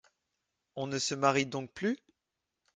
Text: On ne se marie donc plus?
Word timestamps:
On 0.75 0.87
ne 0.87 0.97
se 0.97 1.13
marie 1.13 1.45
donc 1.45 1.71
plus? 1.73 1.99